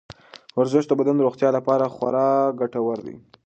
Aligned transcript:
ورزش 0.57 0.83
د 0.87 0.91
بدن 0.99 1.15
د 1.17 1.21
روغتیا 1.27 1.49
لپاره 1.57 1.91
خورا 1.95 2.29
ګټور 2.59 2.97
دی. 3.05 3.15